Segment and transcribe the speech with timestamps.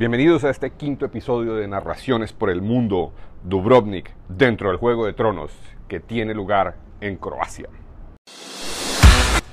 [0.00, 3.12] Bienvenidos a este quinto episodio de Narraciones por el Mundo
[3.44, 5.52] Dubrovnik dentro del Juego de Tronos
[5.88, 7.68] que tiene lugar en Croacia.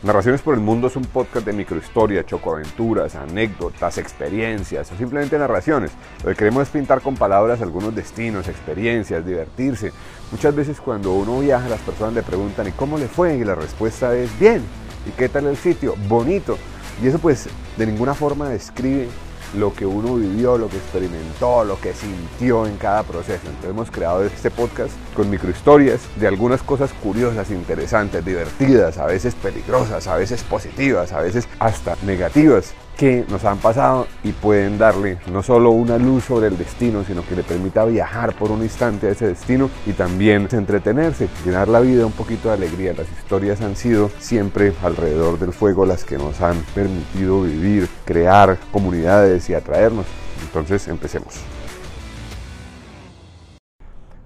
[0.03, 5.91] Narraciones por el Mundo es un podcast de microhistoria, chocoaventuras, anécdotas, experiencias o simplemente narraciones.
[6.23, 9.91] Lo que queremos es pintar con palabras algunos destinos, experiencias, divertirse.
[10.31, 13.35] Muchas veces cuando uno viaja las personas le preguntan ¿y cómo le fue?
[13.35, 14.61] Y la respuesta es bien.
[15.05, 15.95] ¿Y qué tal el sitio?
[16.07, 16.57] Bonito.
[17.03, 19.09] Y eso pues de ninguna forma describe
[19.55, 23.41] lo que uno vivió, lo que experimentó, lo que sintió en cada proceso.
[23.45, 29.35] Entonces hemos creado este podcast con microhistorias de algunas cosas curiosas, interesantes, divertidas, a veces
[29.35, 35.19] peligrosas, a veces positivas, a veces hasta negativas que nos han pasado y pueden darle
[35.31, 39.07] no solo una luz sobre el destino, sino que le permita viajar por un instante
[39.07, 42.93] a ese destino y también entretenerse, llenar la vida un poquito de alegría.
[42.93, 48.57] Las historias han sido siempre alrededor del fuego las que nos han permitido vivir, crear
[48.71, 50.07] comunidades y atraernos.
[50.41, 51.39] Entonces empecemos.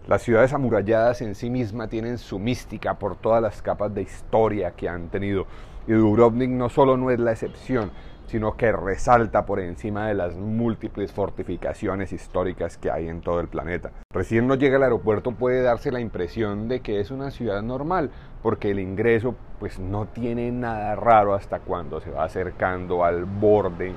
[0.08, 4.72] Las ciudades amuralladas en sí mismas tienen su mística por todas las capas de historia
[4.72, 5.46] que han tenido.
[5.88, 7.92] Y Dubrovnik no solo no es la excepción,
[8.28, 13.50] sino que resalta por encima de las múltiples fortificaciones históricas que hay en todo el
[13.50, 13.92] planeta.
[14.14, 18.12] Recién no llega al aeropuerto puede darse la impresión de que es una ciudad normal,
[18.42, 23.94] porque el ingreso pues no tiene nada raro hasta cuando se va acercando al borde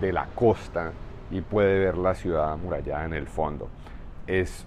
[0.00, 0.92] de la costa
[1.30, 3.68] y puede ver la ciudad amurallada en el fondo.
[4.26, 4.64] Es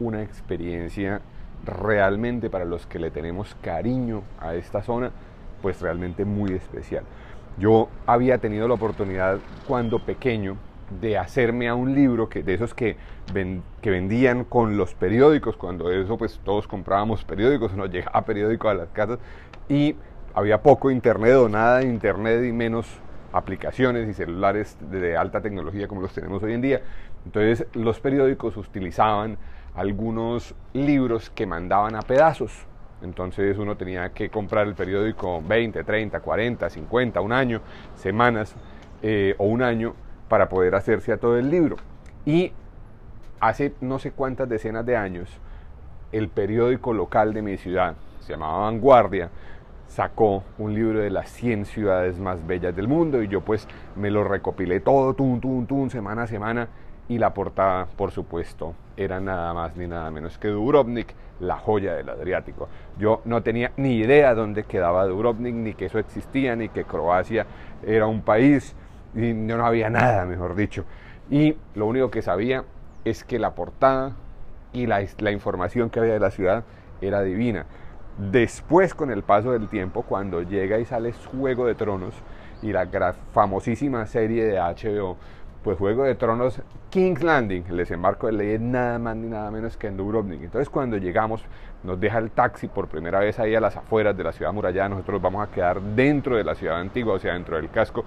[0.00, 1.20] una experiencia
[1.64, 5.12] realmente para los que le tenemos cariño a esta zona,
[5.66, 7.02] pues realmente muy especial.
[7.58, 10.56] Yo había tenido la oportunidad cuando pequeño
[11.00, 12.96] de hacerme a un libro que, de esos que,
[13.82, 18.90] vendían con los periódicos, cuando eso pues todos comprábamos periódicos, nos llegaba periódico a las
[18.90, 19.18] casas
[19.68, 19.96] y
[20.34, 22.86] había poco internet o nada de internet y menos
[23.32, 26.82] aplicaciones y celulares de alta tecnología como los tenemos hoy en día.
[27.24, 29.36] Entonces los periódicos utilizaban
[29.74, 32.68] algunos libros que mandaban a pedazos
[33.02, 37.60] entonces uno tenía que comprar el periódico 20, 30, 40, 50, un año,
[37.94, 38.54] semanas
[39.02, 39.94] eh, o un año
[40.28, 41.76] para poder hacerse a todo el libro.
[42.24, 42.52] Y
[43.40, 45.28] hace no sé cuántas decenas de años,
[46.12, 49.30] el periódico local de mi ciudad, se llamaba Vanguardia,
[49.88, 54.10] sacó un libro de las 100 ciudades más bellas del mundo y yo pues me
[54.10, 56.68] lo recopilé todo, tum, tum, tum, semana a semana
[57.08, 61.94] y la portada, por supuesto, era nada más ni nada menos que Dubrovnik, la joya
[61.94, 62.68] del Adriático.
[62.98, 67.46] Yo no tenía ni idea dónde quedaba Dubrovnik, ni que eso existía, ni que Croacia
[67.84, 68.74] era un país,
[69.14, 70.84] y no había nada, mejor dicho.
[71.30, 72.64] Y lo único que sabía
[73.04, 74.12] es que la portada
[74.72, 76.64] y la, información que había de la ciudad
[77.00, 77.66] era divina.
[78.18, 82.14] Después, con el paso del tiempo, cuando llega y sale Juego de Tronos
[82.62, 85.16] y la famosísima serie de HBO,
[85.66, 89.50] pues Juego de Tronos, King's Landing, el desembarco de ley es nada más ni nada
[89.50, 90.40] menos que en Dubrovnik.
[90.40, 91.44] Entonces cuando llegamos,
[91.82, 94.90] nos deja el taxi por primera vez ahí a las afueras de la ciudad murallada,
[94.90, 98.04] nosotros vamos a quedar dentro de la ciudad antigua, o sea, dentro del casco,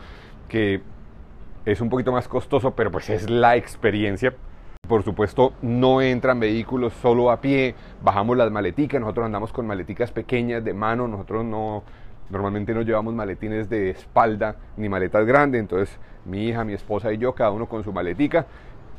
[0.48, 0.82] que
[1.66, 4.34] es un poquito más costoso, pero pues es la experiencia.
[4.88, 10.14] Por supuesto, no entran vehículos solo a pie, bajamos las maleticas, nosotros andamos con maleticas
[10.14, 11.84] pequeñas de mano, nosotros no,
[12.30, 17.18] Normalmente no llevamos maletines de espalda ni maletas grandes, entonces mi hija, mi esposa y
[17.18, 18.46] yo, cada uno con su maletica,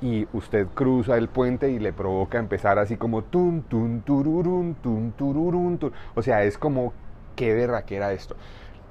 [0.03, 5.13] y usted cruza el puente y le provoca empezar así como tum, tum, tururun, tum,
[5.13, 5.79] tururun,
[6.15, 6.93] O sea, es como,
[7.37, 8.35] qué era esto.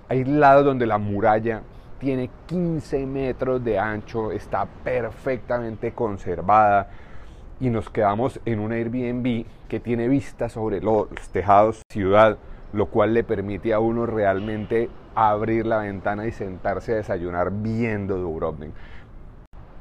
[0.07, 1.61] Hay lados donde la muralla
[1.99, 6.89] tiene 15 metros de ancho, está perfectamente conservada
[7.59, 12.37] y nos quedamos en un Airbnb que tiene vista sobre los tejados ciudad
[12.73, 18.17] lo cual le permite a uno realmente abrir la ventana y sentarse a desayunar viendo
[18.17, 18.71] Dubrovnik.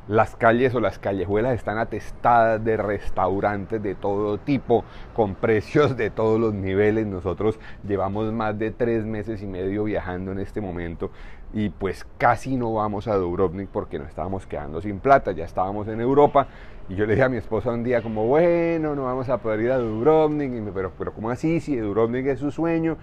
[0.09, 4.85] Las calles o las callejuelas están atestadas de restaurantes de todo tipo,
[5.15, 7.07] con precios de todos los niveles.
[7.07, 11.11] Nosotros llevamos más de tres meses y medio viajando en este momento
[11.53, 15.33] y pues casi no vamos a Dubrovnik porque nos estábamos quedando sin plata.
[15.33, 16.47] Ya estábamos en Europa
[16.89, 19.61] y yo le dije a mi esposa un día como, bueno, no vamos a poder
[19.61, 20.53] ir a Dubrovnik.
[20.53, 21.61] Y me, pero, pero ¿cómo así?
[21.61, 22.97] Si Dubrovnik es su sueño.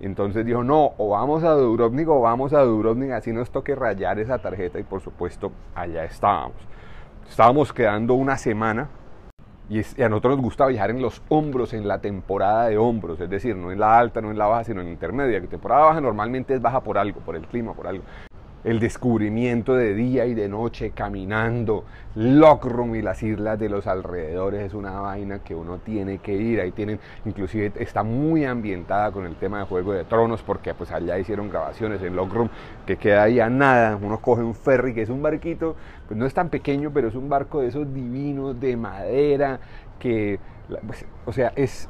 [0.00, 4.18] Entonces dijo, no, o vamos a Dubrovnik o vamos a Dubrovnik, así nos toque rayar
[4.18, 6.56] esa tarjeta y por supuesto allá estábamos.
[7.28, 8.88] Estábamos quedando una semana
[9.72, 13.30] y, a nosotros nos gusta viajar en los hombros, en la temporada de hombros, es
[13.30, 15.40] decir, no en la alta, no en la baja, sino en la intermedia.
[15.40, 18.04] La temporada baja normalmente es baja por algo, por el clima, por algo.
[18.64, 24.62] El descubrimiento de día y de noche caminando, Lockroom y las islas de los alrededores
[24.66, 26.60] es una vaina que uno tiene que ir.
[26.60, 30.92] Ahí tienen, inclusive está muy ambientada con el tema de Juego de Tronos porque pues
[30.92, 32.48] allá hicieron grabaciones en Lockroom
[32.86, 33.98] que queda ahí a nada.
[34.00, 35.74] Uno coge un ferry que es un barquito,
[36.06, 39.58] pues no es tan pequeño, pero es un barco de esos divinos de madera
[39.98, 40.38] que,
[40.86, 41.88] pues, o sea, es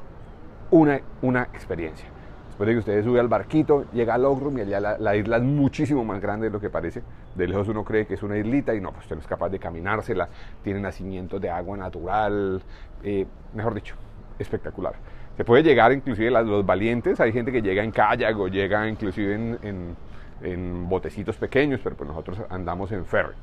[0.71, 2.09] una, una experiencia.
[2.53, 5.43] Después de que usted sube al barquito, llega al Logroom y allá la, isla es
[5.43, 7.03] muchísimo más grande de lo que parece.
[7.35, 9.49] De lejos uno cree que es una islita y no, pues usted no es capaz
[9.49, 10.29] de caminársela.
[10.63, 12.63] Tiene nacimientos de agua natural,
[13.03, 13.95] eh, mejor dicho,
[14.39, 14.93] espectacular.
[15.35, 19.35] Se puede llegar inclusive los valientes, hay gente que llega en kayak o llega inclusive
[19.35, 19.97] en,
[20.43, 23.35] en botecitos pequeños, pero pues nosotros andamos en ferry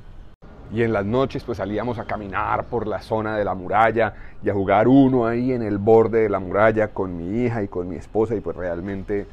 [0.71, 4.13] y en las noches pues salíamos a caminar por la zona de la muralla
[4.43, 7.67] y a jugar uno ahí en el borde de la muralla con mi hija y
[7.67, 9.27] con mi esposa y pues realmente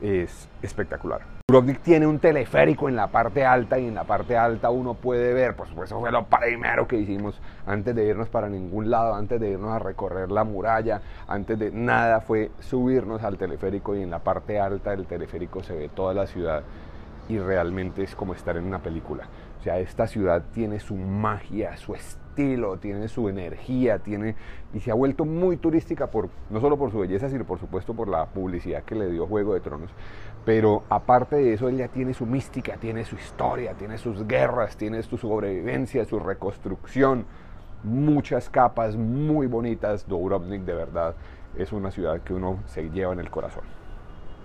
[0.00, 1.20] es espectacular.
[1.48, 5.32] Dubrovnik tiene un teleférico en la parte alta y en la parte alta uno puede
[5.32, 9.40] ver, por supuesto fue lo primero que hicimos antes de irnos para ningún lado, antes
[9.40, 14.10] de irnos a recorrer la muralla, antes de nada fue subirnos al teleférico y en
[14.10, 16.62] la parte alta del teleférico se ve toda la ciudad
[17.28, 19.24] y realmente es como estar en una película.
[19.62, 24.34] O sea, esta ciudad tiene su magia, su estilo, tiene su energía, tiene
[24.74, 27.94] y se ha vuelto muy turística por no solo por su belleza, sino por supuesto
[27.94, 29.92] por la publicidad que le dio Juego de Tronos.
[30.44, 35.00] Pero aparte de eso, ella tiene su mística, tiene su historia, tiene sus guerras, tiene
[35.04, 37.24] su sobrevivencia, su reconstrucción,
[37.84, 40.08] muchas capas muy bonitas.
[40.08, 41.14] Dubrovnik de verdad
[41.56, 43.81] es una ciudad que uno se lleva en el corazón.